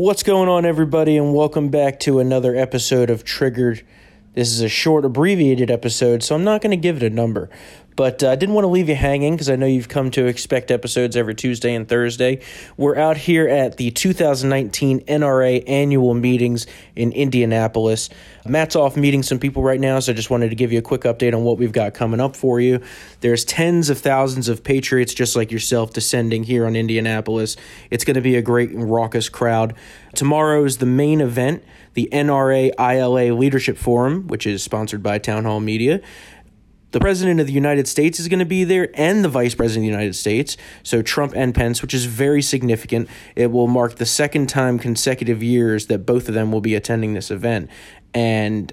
[0.00, 3.84] What's going on, everybody, and welcome back to another episode of Triggered.
[4.32, 7.50] This is a short, abbreviated episode, so I'm not going to give it a number.
[8.00, 10.24] But uh, I didn't want to leave you hanging because I know you've come to
[10.24, 12.40] expect episodes every Tuesday and Thursday.
[12.78, 16.66] We're out here at the 2019 NRA annual meetings
[16.96, 18.08] in Indianapolis.
[18.46, 20.82] Matt's off meeting some people right now, so I just wanted to give you a
[20.82, 22.80] quick update on what we've got coming up for you.
[23.20, 27.58] There's tens of thousands of patriots just like yourself descending here on Indianapolis.
[27.90, 29.74] It's going to be a great and raucous crowd.
[30.14, 35.44] Tomorrow is the main event, the NRA ILA Leadership Forum, which is sponsored by Town
[35.44, 36.00] Hall Media
[36.92, 39.84] the president of the United States is going to be there and the vice president
[39.84, 40.56] of the United States.
[40.82, 43.08] So Trump and Pence, which is very significant.
[43.36, 47.14] It will mark the second time consecutive years that both of them will be attending
[47.14, 47.70] this event.
[48.12, 48.72] And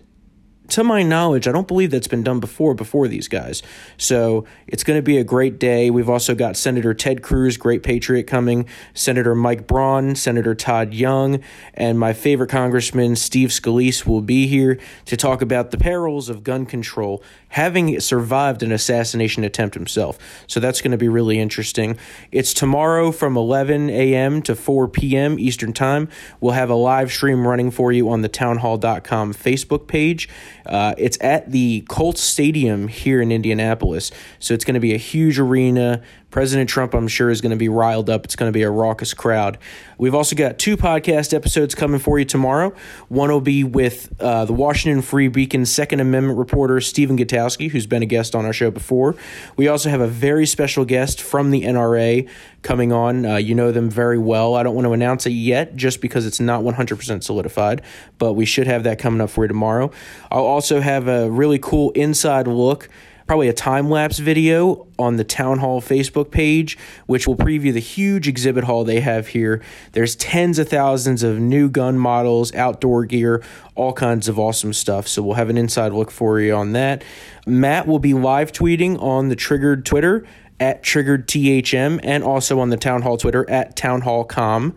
[0.69, 3.63] to my knowledge, I don't believe that's been done before before these guys.
[3.97, 5.89] So it's going to be a great day.
[5.89, 11.41] We've also got Senator Ted Cruz, great patriot, coming, Senator Mike Braun, Senator Todd Young,
[11.73, 16.43] and my favorite Congressman Steve Scalise will be here to talk about the perils of
[16.43, 20.17] gun control, having survived an assassination attempt himself.
[20.47, 21.97] So that's going to be really interesting.
[22.31, 24.41] It's tomorrow from 11 a.m.
[24.43, 25.39] to 4 p.m.
[25.39, 26.09] Eastern Time.
[26.39, 30.27] We'll have a live stream running for you on the townhall.com Facebook page.
[30.67, 34.11] Uh, it's at the Colts Stadium here in Indianapolis.
[34.39, 36.01] So it's going to be a huge arena.
[36.29, 38.25] President Trump, I'm sure, is going to be riled up.
[38.25, 39.57] It's going to be a raucous crowd.
[39.97, 42.73] We've also got two podcast episodes coming for you tomorrow.
[43.07, 47.87] One will be with uh, the Washington Free Beacon Second Amendment reporter Stephen Gutowski, who's
[47.87, 49.15] been a guest on our show before.
[49.55, 52.29] We also have a very special guest from the NRA
[52.61, 53.25] coming on.
[53.25, 54.55] Uh, you know them very well.
[54.55, 57.81] I don't want to announce it yet just because it's not 100% solidified,
[58.17, 59.91] but we should have that coming up for you tomorrow.
[60.29, 62.89] I'll also have a really cool inside look
[63.27, 67.79] probably a time lapse video on the Town Hall Facebook page, which will preview the
[67.79, 69.61] huge exhibit hall they have here.
[69.91, 73.43] There's tens of thousands of new gun models, outdoor gear,
[73.75, 75.07] all kinds of awesome stuff.
[75.07, 77.03] So we'll have an inside look for you on that.
[77.45, 80.25] Matt will be live tweeting on the Triggered Twitter
[80.59, 84.75] at Triggered THM and also on the Town Hall Twitter at Town Hall Com.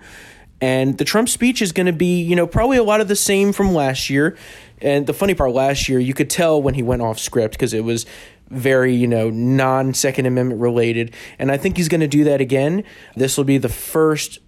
[0.61, 3.17] And the Trump speech is going to be, you know, probably a lot of the
[3.17, 4.37] same from last year.
[4.81, 7.75] And the funny part last year, you could tell when he went off script because
[7.75, 8.07] it was
[8.49, 11.15] very, you know, non Second Amendment related.
[11.39, 12.85] And I think he's going to do that again.
[13.15, 14.39] This will be the first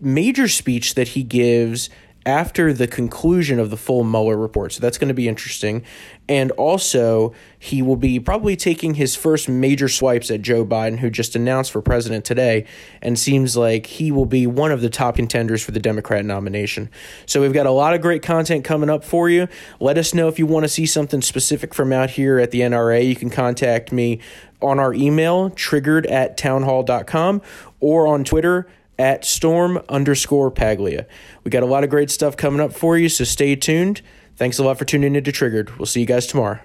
[0.00, 1.88] major speech that he gives
[2.24, 4.72] after the conclusion of the full Mueller report.
[4.72, 5.84] So that's going to be interesting.
[6.28, 11.10] And also, he will be probably taking his first major swipes at Joe Biden, who
[11.10, 12.66] just announced for president today,
[13.00, 16.90] and seems like he will be one of the top contenders for the Democrat nomination.
[17.26, 19.48] So we've got a lot of great content coming up for you.
[19.80, 22.60] Let us know if you want to see something specific from out here at the
[22.60, 23.06] NRA.
[23.06, 24.20] You can contact me
[24.60, 27.42] on our email, triggered at townhall.com,
[27.80, 28.68] or on Twitter
[29.02, 31.06] at storm underscore Paglia.
[31.42, 34.00] We got a lot of great stuff coming up for you, so stay tuned.
[34.36, 35.76] Thanks a lot for tuning into Triggered.
[35.76, 36.60] We'll see you guys tomorrow.